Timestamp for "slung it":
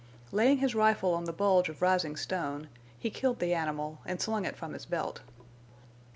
4.19-4.55